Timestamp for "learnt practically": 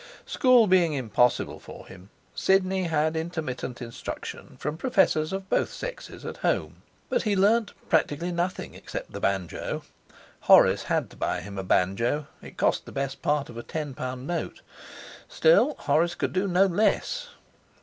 7.35-8.31